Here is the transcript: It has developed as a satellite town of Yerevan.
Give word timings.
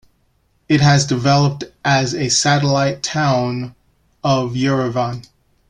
It 0.67 0.81
has 0.81 1.05
developed 1.05 1.63
as 1.85 2.15
a 2.15 2.29
satellite 2.29 3.03
town 3.03 3.75
of 4.23 4.53
Yerevan. 4.55 5.27